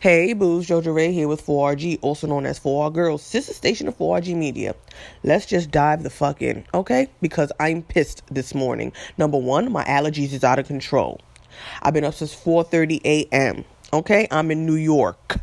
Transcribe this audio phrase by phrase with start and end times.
[0.00, 3.98] Hey, Booze, Jojo Rae here with 4RG, also known as 4R Girls, sister station of
[3.98, 4.74] 4RG Media.
[5.22, 7.08] Let's just dive the fuck in, okay?
[7.20, 8.92] Because I'm pissed this morning.
[9.18, 11.20] Number one, my allergies is out of control.
[11.82, 13.64] I've been up since 4:30 a.m.
[13.92, 15.36] Okay, I'm in New York,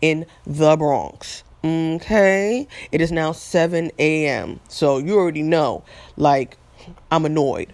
[0.00, 1.44] in the Bronx.
[1.64, 4.58] Okay, it is now 7 a.m.
[4.68, 5.84] So you already know,
[6.16, 6.56] like,
[7.10, 7.72] I'm annoyed.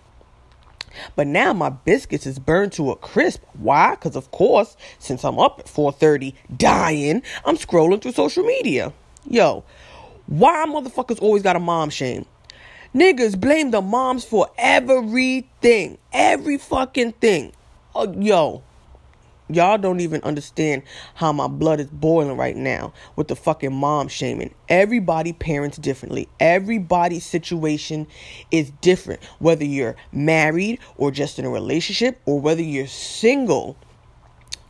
[1.17, 3.43] But now my biscuits is burned to a crisp.
[3.55, 3.91] Why?
[3.93, 8.93] Because of course, since I'm up at 4:30 dying, I'm scrolling through social media.
[9.29, 9.65] Yo,
[10.27, 12.27] why motherfuckers always got a mom shame?
[12.95, 15.99] Niggas blame the moms for everything.
[16.13, 17.53] Every fucking thing.
[17.95, 18.63] Oh, yo,
[19.51, 20.83] Y'all don't even understand
[21.15, 24.55] how my blood is boiling right now with the fucking mom shaming.
[24.69, 26.29] Everybody parents differently.
[26.39, 28.07] Everybody's situation
[28.51, 29.25] is different.
[29.39, 33.77] Whether you're married or just in a relationship or whether you're single,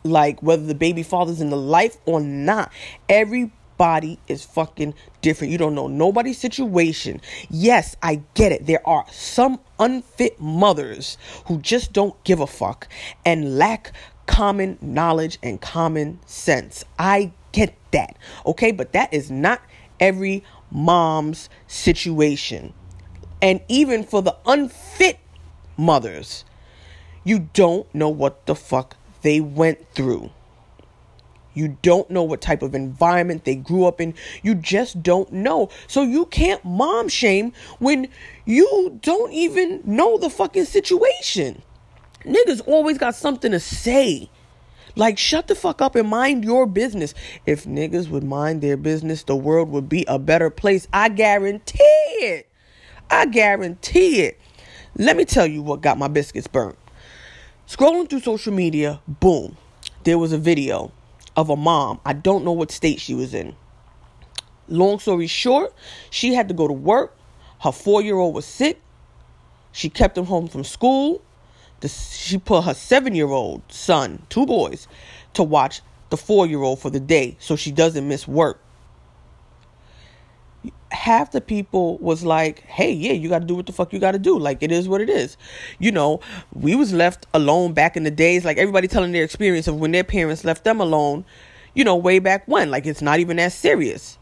[0.04, 2.72] like whether the baby father's in the life or not.
[3.08, 5.52] Everybody is fucking different.
[5.52, 7.20] You don't know nobody's situation.
[7.50, 8.66] Yes, I get it.
[8.66, 12.88] There are some unfit mothers who just don't give a fuck
[13.24, 13.92] and lack
[14.28, 16.84] common knowledge and common sense.
[16.98, 18.16] I get that.
[18.46, 19.60] Okay, but that is not
[19.98, 22.72] every mom's situation.
[23.42, 25.18] And even for the unfit
[25.76, 26.44] mothers,
[27.24, 30.30] you don't know what the fuck they went through.
[31.54, 34.14] You don't know what type of environment they grew up in.
[34.42, 35.70] You just don't know.
[35.88, 38.08] So you can't mom shame when
[38.44, 41.62] you don't even know the fucking situation.
[42.24, 44.30] Niggas always got something to say.
[44.96, 47.14] Like, shut the fuck up and mind your business.
[47.46, 50.88] If niggas would mind their business, the world would be a better place.
[50.92, 51.82] I guarantee
[52.20, 52.48] it.
[53.10, 54.40] I guarantee it.
[54.96, 56.76] Let me tell you what got my biscuits burnt.
[57.68, 59.56] Scrolling through social media, boom,
[60.04, 60.90] there was a video
[61.36, 62.00] of a mom.
[62.04, 63.54] I don't know what state she was in.
[64.66, 65.72] Long story short,
[66.10, 67.16] she had to go to work.
[67.60, 68.80] Her four year old was sick.
[69.70, 71.22] She kept him home from school.
[71.86, 74.88] She put her seven year old son, two boys,
[75.34, 75.80] to watch
[76.10, 78.60] the four year old for the day so she doesn't miss work.
[80.90, 83.98] Half the people was like, hey, yeah, you got to do what the fuck you
[83.98, 84.38] got to do.
[84.38, 85.36] Like, it is what it is.
[85.78, 86.20] You know,
[86.52, 89.92] we was left alone back in the days, like everybody telling their experience of when
[89.92, 91.24] their parents left them alone,
[91.74, 92.70] you know, way back when.
[92.70, 94.17] Like, it's not even that serious.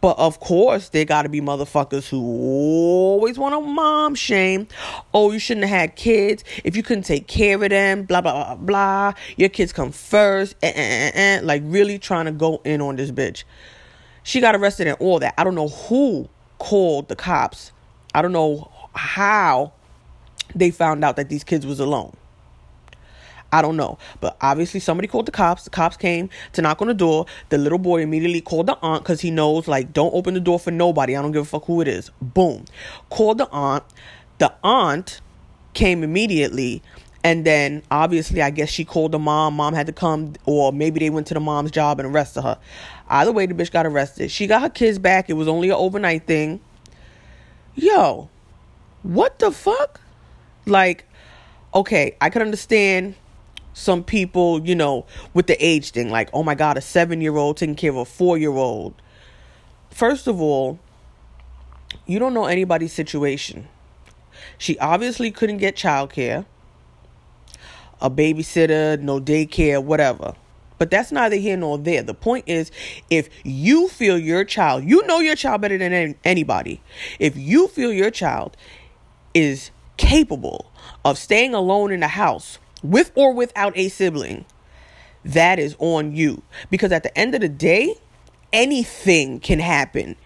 [0.00, 4.68] But of course, there got to be motherfuckers who always want to mom shame.
[5.12, 8.04] Oh, you shouldn't have had kids if you couldn't take care of them.
[8.04, 9.14] Blah blah blah blah.
[9.36, 10.54] Your kids come first.
[10.62, 11.40] Eh, eh, eh, eh.
[11.42, 13.44] Like really trying to go in on this bitch.
[14.22, 15.34] She got arrested and all that.
[15.36, 16.28] I don't know who
[16.58, 17.72] called the cops.
[18.14, 19.72] I don't know how
[20.54, 22.14] they found out that these kids was alone.
[23.50, 23.98] I don't know.
[24.20, 25.64] But obviously, somebody called the cops.
[25.64, 27.26] The cops came to knock on the door.
[27.48, 30.58] The little boy immediately called the aunt because he knows, like, don't open the door
[30.58, 31.16] for nobody.
[31.16, 32.10] I don't give a fuck who it is.
[32.20, 32.66] Boom.
[33.08, 33.84] Called the aunt.
[34.38, 35.20] The aunt
[35.72, 36.82] came immediately.
[37.24, 39.54] And then, obviously, I guess she called the mom.
[39.54, 42.58] Mom had to come, or maybe they went to the mom's job and arrested her.
[43.08, 44.30] Either way, the bitch got arrested.
[44.30, 45.28] She got her kids back.
[45.28, 46.60] It was only an overnight thing.
[47.74, 48.28] Yo,
[49.02, 50.00] what the fuck?
[50.66, 51.06] Like,
[51.74, 53.14] okay, I could understand
[53.72, 57.36] some people, you know, with the age thing, like, oh my God, a seven year
[57.36, 58.94] old taking care of a four year old.
[59.90, 60.78] First of all,
[62.06, 63.68] you don't know anybody's situation.
[64.58, 66.44] She obviously couldn't get childcare,
[68.00, 70.34] a babysitter, no daycare, whatever.
[70.78, 72.02] But that's neither here nor there.
[72.02, 72.70] The point is,
[73.10, 76.80] if you feel your child, you know your child better than anybody.
[77.18, 78.56] If you feel your child
[79.34, 80.70] is capable
[81.04, 84.44] of staying alone in the house with or without a sibling,
[85.24, 86.42] that is on you.
[86.70, 87.94] Because at the end of the day,
[88.52, 90.16] anything can happen.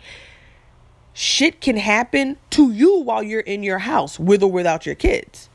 [1.15, 5.49] Shit can happen to you while you're in your house, with or without your kids.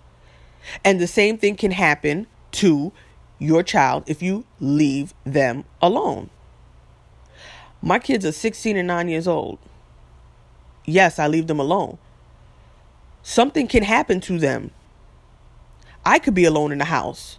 [0.83, 2.91] And the same thing can happen to
[3.39, 6.29] your child if you leave them alone.
[7.81, 9.59] My kids are 16 and 9 years old.
[10.85, 11.97] Yes, I leave them alone.
[13.23, 14.71] Something can happen to them
[16.07, 17.37] I could be alone in the house.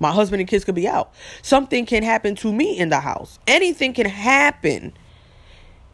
[0.00, 1.14] My husband and kids could be out.
[1.42, 3.38] Something can happen to me in the house.
[3.46, 4.92] Anything can happen.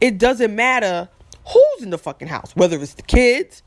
[0.00, 1.10] It doesn't matter
[1.46, 3.62] who's in the fucking house, whether it's the kids.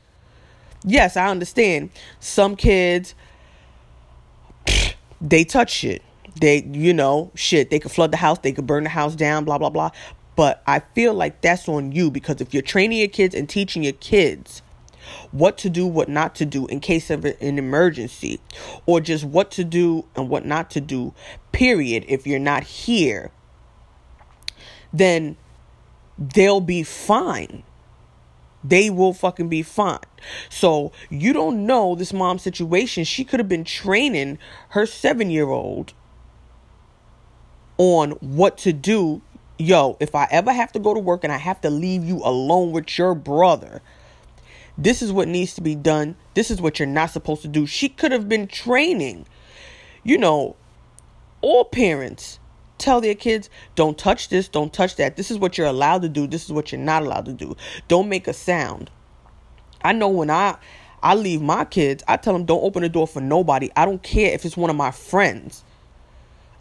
[0.84, 1.90] Yes, I understand.
[2.18, 3.14] Some kids,
[5.20, 6.02] they touch shit.
[6.40, 7.70] They, you know, shit.
[7.70, 8.40] They could flood the house.
[8.40, 9.92] They could burn the house down, blah, blah, blah.
[10.34, 13.84] But I feel like that's on you because if you're training your kids and teaching
[13.84, 14.60] your kids
[15.30, 18.40] what to do, what not to do in case of an emergency,
[18.86, 21.14] or just what to do and what not to do,
[21.52, 23.30] period, if you're not here,
[24.92, 25.36] then
[26.18, 27.62] they'll be fine.
[28.64, 29.98] They will fucking be fine.
[30.48, 33.04] So you don't know this mom's situation.
[33.04, 34.38] She could have been training
[34.70, 35.94] her seven year old
[37.78, 39.22] on what to do.
[39.58, 42.18] Yo, if I ever have to go to work and I have to leave you
[42.24, 43.82] alone with your brother,
[44.78, 46.16] this is what needs to be done.
[46.34, 47.66] This is what you're not supposed to do.
[47.66, 49.26] She could have been training.
[50.02, 50.56] You know,
[51.40, 52.38] all parents
[52.78, 55.16] tell their kids, don't touch this, don't touch that.
[55.16, 56.26] This is what you're allowed to do.
[56.26, 57.56] This is what you're not allowed to do.
[57.88, 58.90] Don't make a sound.
[59.84, 60.56] I know when I
[61.02, 63.70] I leave my kids, I tell them don't open the door for nobody.
[63.76, 65.64] I don't care if it's one of my friends.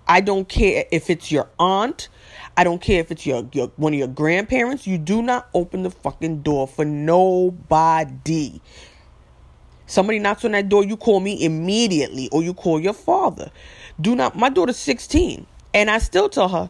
[0.07, 2.09] I don't care if it's your aunt.
[2.57, 4.85] I don't care if it's your, your one of your grandparents.
[4.85, 8.61] You do not open the fucking door for nobody.
[9.85, 13.51] Somebody knocks on that door, you call me immediately or you call your father.
[13.99, 16.69] Do not my daughter's 16 and I still tell her,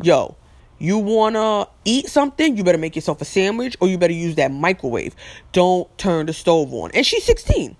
[0.00, 0.36] "Yo,
[0.78, 4.36] you want to eat something, you better make yourself a sandwich or you better use
[4.36, 5.14] that microwave.
[5.52, 7.76] Don't turn the stove on." And she's 16.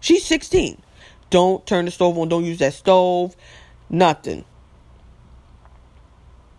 [0.00, 0.82] She's 16.
[1.30, 3.36] Don't turn the stove on, don't use that stove.
[3.94, 4.44] Nothing.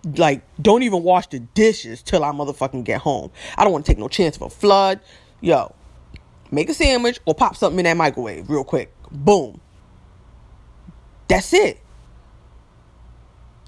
[0.06, 3.30] Like, don't even wash the dishes till I motherfucking get home.
[3.58, 5.02] I don't want to take no chance of a flood.
[5.42, 5.76] Yo,
[6.50, 8.94] make a sandwich or pop something in that microwave real quick.
[9.12, 9.60] Boom.
[11.28, 11.82] That's it.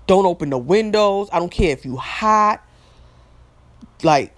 [0.06, 1.28] Don't open the windows.
[1.34, 2.66] I don't care if you hot.
[4.02, 4.34] Like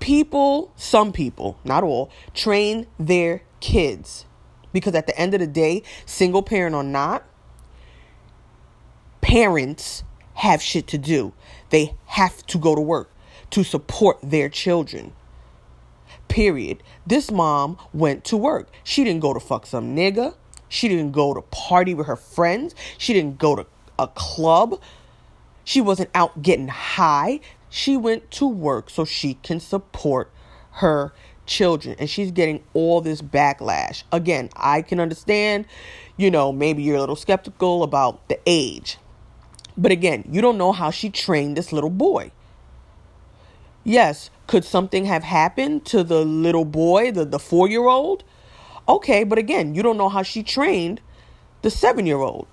[0.00, 4.24] people, some people, not all, train their kids.
[4.72, 7.24] Because at the end of the day, single parent or not,
[9.22, 10.04] parents
[10.34, 11.32] have shit to do.
[11.70, 13.10] They have to go to work
[13.50, 15.12] to support their children.
[16.28, 16.82] Period.
[17.06, 18.68] This mom went to work.
[18.84, 20.34] She didn't go to fuck some nigga.
[20.68, 22.74] She didn't go to party with her friends.
[22.98, 23.66] She didn't go to
[23.98, 24.80] a club.
[25.64, 27.40] She wasn't out getting high.
[27.68, 30.30] She went to work so she can support
[30.72, 31.12] her
[31.44, 34.04] children and she's getting all this backlash.
[34.12, 35.66] Again, I can understand,
[36.16, 38.96] you know, maybe you're a little skeptical about the age.
[39.76, 42.30] But again, you don't know how she trained this little boy.
[43.84, 48.22] Yes, could something have happened to the little boy, the, the four year old?
[48.88, 51.00] Okay, but again, you don't know how she trained
[51.62, 52.46] the seven year old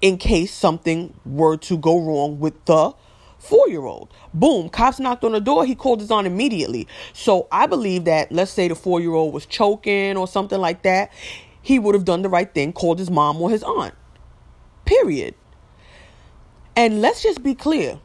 [0.00, 2.92] in case something were to go wrong with the
[3.38, 4.08] four year old.
[4.32, 5.66] Boom, cops knocked on the door.
[5.66, 6.86] He called his aunt immediately.
[7.12, 10.82] So I believe that, let's say the four year old was choking or something like
[10.82, 11.12] that,
[11.60, 13.94] he would have done the right thing, called his mom or his aunt.
[14.84, 15.34] Period.
[16.74, 18.00] And let's just be clear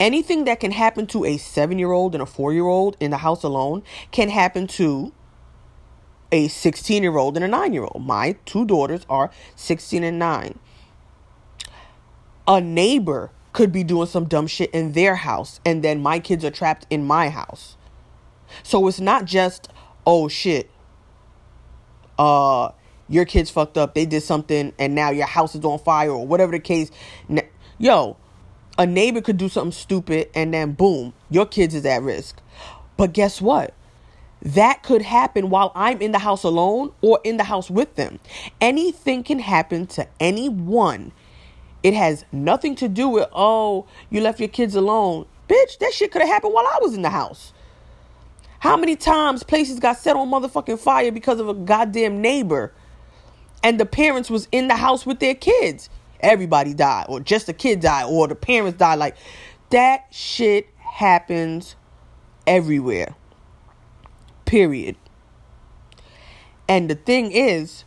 [0.00, 3.10] anything that can happen to a seven year old and a four year old in
[3.10, 5.12] the house alone can happen to
[6.30, 8.04] a 16 year old and a nine year old.
[8.04, 10.58] My two daughters are 16 and 9.
[12.46, 16.44] A neighbor could be doing some dumb shit in their house, and then my kids
[16.44, 17.76] are trapped in my house.
[18.62, 19.68] So it's not just,
[20.06, 20.70] oh shit,
[22.18, 22.70] uh,
[23.08, 26.26] your kids fucked up, they did something, and now your house is on fire, or
[26.26, 26.90] whatever the case.
[27.78, 28.16] Yo,
[28.76, 32.40] a neighbor could do something stupid, and then boom, your kids is at risk.
[32.96, 33.74] But guess what?
[34.42, 38.20] That could happen while I'm in the house alone or in the house with them.
[38.60, 41.12] Anything can happen to anyone.
[41.82, 45.26] It has nothing to do with, oh, you left your kids alone.
[45.48, 47.52] Bitch, that shit could have happened while I was in the house.
[48.60, 52.72] How many times places got set on motherfucking fire because of a goddamn neighbor
[53.62, 55.90] and the parents was in the house with their kids?
[56.20, 58.98] Everybody died, or just the kid died, or the parents died.
[58.98, 59.16] Like,
[59.70, 61.76] that shit happens
[62.46, 63.14] everywhere.
[64.44, 64.96] Period.
[66.68, 67.84] And the thing is,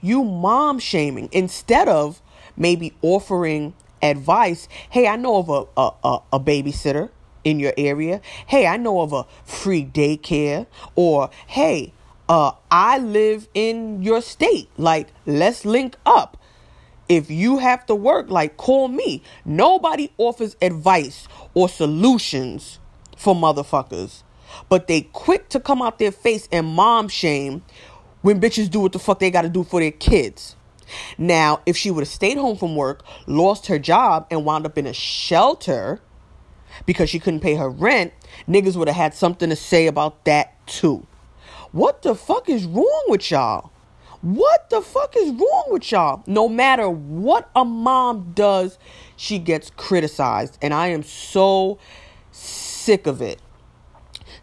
[0.00, 2.20] you mom shaming instead of
[2.56, 4.68] maybe offering advice.
[4.90, 7.10] Hey, I know of a, a, a, a babysitter
[7.44, 8.20] in your area.
[8.46, 10.66] Hey, I know of a free daycare.
[10.94, 11.92] Or, hey,
[12.28, 14.68] uh, I live in your state.
[14.76, 16.38] Like, let's link up.
[17.08, 19.22] If you have to work, like, call me.
[19.44, 22.78] Nobody offers advice or solutions
[23.16, 24.22] for motherfuckers
[24.68, 27.62] but they quick to come out their face and mom shame
[28.22, 30.56] when bitches do what the fuck they got to do for their kids.
[31.16, 34.76] Now, if she would have stayed home from work, lost her job, and wound up
[34.76, 36.00] in a shelter
[36.86, 38.12] because she couldn't pay her rent,
[38.46, 41.06] niggas would have had something to say about that too.
[41.72, 43.72] What the fuck is wrong with y'all?
[44.22, 46.22] What the fuck is wrong with y'all?
[46.26, 48.78] No matter what a mom does,
[49.16, 50.58] she gets criticized.
[50.62, 51.78] And I am so
[52.32, 53.40] sick of it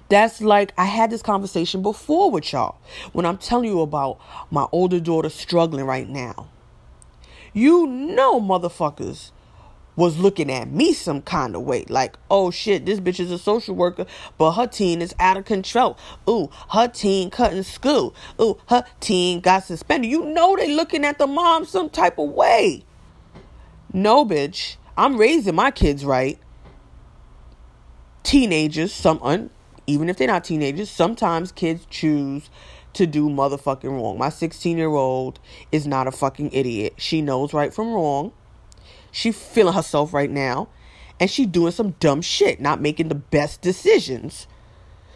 [0.10, 2.78] That's like I had this conversation before with y'all
[3.14, 4.20] when I'm telling you about
[4.52, 6.50] my older daughter struggling right now.
[7.54, 9.32] You know, motherfuckers
[10.00, 11.84] was looking at me some kind of way.
[11.90, 14.06] Like, oh shit, this bitch is a social worker,
[14.38, 15.98] but her teen is out of control.
[16.28, 18.16] Ooh, her teen cutting school.
[18.40, 20.10] Ooh, her teen got suspended.
[20.10, 22.86] You know they looking at the mom some type of way.
[23.92, 24.78] No, bitch.
[24.98, 26.40] I'm raising my kids right.
[28.24, 29.50] Teenagers, some un,
[29.86, 32.50] even if they're not teenagers, sometimes kids choose
[32.94, 34.18] to do motherfucking wrong.
[34.18, 35.40] My 16 year old
[35.74, 36.94] is not a fucking idiot.
[36.98, 38.32] She knows right from wrong.
[39.12, 40.70] She feeling herself right now.
[41.20, 44.48] And she doing some dumb shit, not making the best decisions.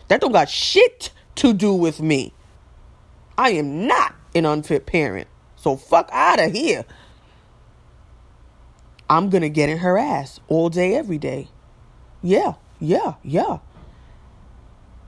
[0.10, 2.34] That don't got shit to do with me.
[3.38, 5.28] I am not an unfit parent.
[5.56, 6.86] So fuck out of here.
[9.10, 11.48] I'm gonna get in her ass all day, every day.
[12.22, 13.60] Yeah, yeah, yeah.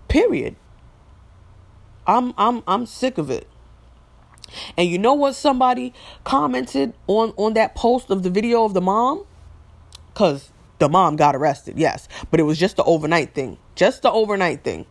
[0.08, 0.56] Period.
[2.08, 3.48] I'm I'm I'm sick of it.
[4.78, 5.94] And you know what somebody
[6.24, 9.26] commented on on that post of the video of the mom?
[10.14, 11.78] Cuz the mom got arrested.
[11.78, 13.58] Yes, but it was just the overnight thing.
[13.76, 14.86] Just the overnight thing.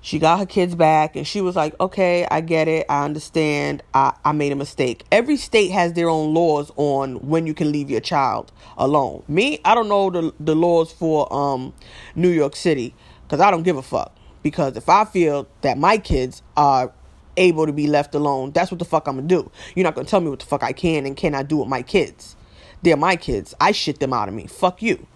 [0.00, 2.86] She got her kids back and she was like, okay, I get it.
[2.88, 3.82] I understand.
[3.92, 5.04] I, I made a mistake.
[5.10, 9.24] Every state has their own laws on when you can leave your child alone.
[9.26, 11.74] Me, I don't know the, the laws for um,
[12.14, 14.14] New York City because I don't give a fuck.
[14.42, 16.92] Because if I feel that my kids are
[17.38, 19.50] able to be left alone, that's what the fuck I'm gonna do.
[19.74, 21.82] You're not gonna tell me what the fuck I can and cannot do with my
[21.82, 22.36] kids.
[22.82, 23.54] They're my kids.
[23.60, 24.46] I shit them out of me.
[24.46, 25.06] Fuck you.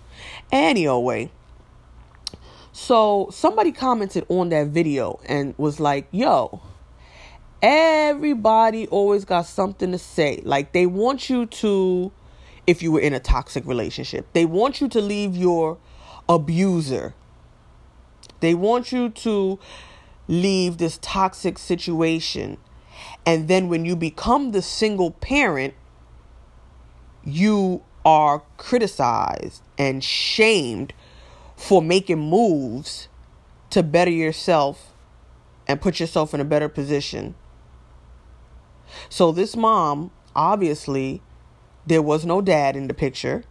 [0.50, 1.30] Anyway,
[2.72, 6.62] so somebody commented on that video and was like, yo,
[7.60, 10.40] everybody always got something to say.
[10.44, 12.12] Like they want you to,
[12.66, 15.78] if you were in a toxic relationship, they want you to leave your
[16.28, 17.14] abuser.
[18.40, 19.58] They want you to
[20.32, 22.56] leave this toxic situation.
[23.26, 25.74] And then when you become the single parent,
[27.22, 30.94] you are criticized and shamed
[31.54, 33.08] for making moves
[33.70, 34.94] to better yourself
[35.68, 37.34] and put yourself in a better position.
[39.08, 41.22] So, this mom, obviously,
[41.86, 43.44] there was no dad in the picture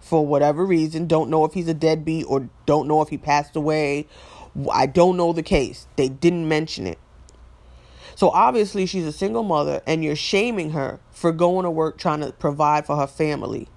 [0.00, 1.06] for whatever reason.
[1.06, 4.06] Don't know if he's a deadbeat or don't know if he passed away.
[4.70, 5.86] I don't know the case.
[5.96, 6.98] They didn't mention it.
[8.14, 12.20] So obviously she's a single mother and you're shaming her for going to work trying
[12.20, 13.68] to provide for her family.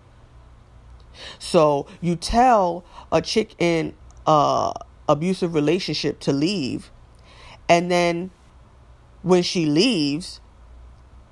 [1.37, 3.95] So you tell a chick in
[4.25, 4.73] a
[5.09, 6.91] abusive relationship to leave
[7.67, 8.31] and then
[9.21, 10.39] when she leaves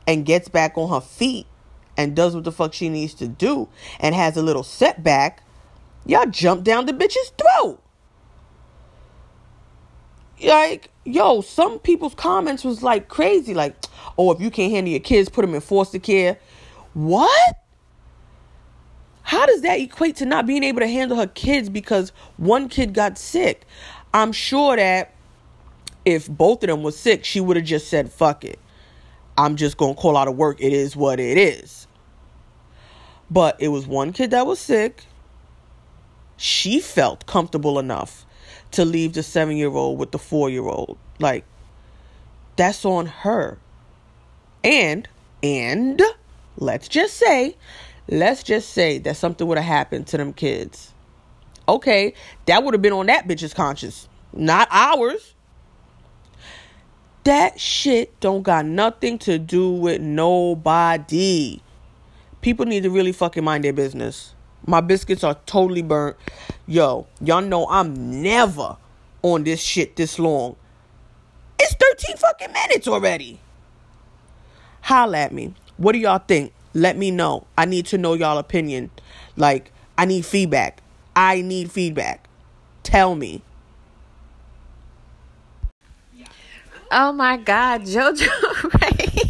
[0.05, 1.47] and gets back on her feet
[1.95, 5.43] and does what the fuck she needs to do and has a little setback,
[6.05, 7.81] y'all jump down the bitch's throat.
[10.43, 13.53] Like, yo, some people's comments was like crazy.
[13.53, 13.75] Like,
[14.17, 16.37] oh, if you can't handle your kids, put them in foster care.
[16.93, 17.55] What?
[19.23, 22.93] How does that equate to not being able to handle her kids because one kid
[22.93, 23.65] got sick?
[24.13, 25.13] I'm sure that
[26.05, 28.59] if both of them was sick, she would have just said, fuck it.
[29.37, 30.61] I'm just going to call out of work.
[30.61, 31.87] It is what it is.
[33.29, 35.03] But it was one kid that was sick.
[36.37, 38.25] She felt comfortable enough
[38.71, 40.97] to leave the seven year old with the four year old.
[41.19, 41.45] Like,
[42.55, 43.57] that's on her.
[44.63, 45.07] And,
[45.43, 46.01] and,
[46.57, 47.55] let's just say
[48.09, 50.93] Let's just say that something would have happened to them kids.
[51.67, 52.13] Okay,
[52.45, 55.33] that would have been on that bitch's conscience, not ours.
[57.25, 61.61] That shit don't got nothing to do with nobody.
[62.39, 64.33] People need to really fucking mind their business.
[64.65, 66.15] My biscuits are totally burnt.
[66.69, 68.75] Yo, y'all know I'm never
[69.21, 70.57] on this shit this long.
[71.57, 73.39] It's 13 fucking minutes already.
[74.81, 75.53] Holla at me.
[75.77, 76.51] What do y'all think?
[76.73, 77.47] Let me know.
[77.57, 78.91] I need to know y'all opinion.
[79.37, 80.81] Like, I need feedback.
[81.15, 82.27] I need feedback.
[82.83, 83.41] Tell me.
[86.91, 88.27] Oh my God, JoJo
[88.81, 89.27] Rae.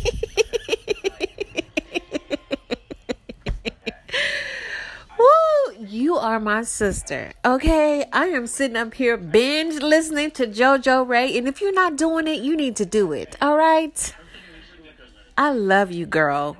[5.17, 7.31] Woo, you are my sister.
[7.45, 11.95] Okay, I am sitting up here binge listening to JoJo Rae, and if you're not
[11.95, 13.35] doing it, you need to do it.
[13.41, 14.15] All right.
[15.37, 16.57] I love you, girl.